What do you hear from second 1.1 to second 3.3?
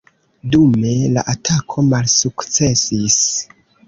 la atako malsukcesis.